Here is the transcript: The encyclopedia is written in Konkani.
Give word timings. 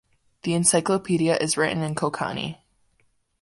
The 0.41 0.55
encyclopedia 0.55 1.37
is 1.37 1.57
written 1.57 1.83
in 1.83 1.93
Konkani. 1.93 2.57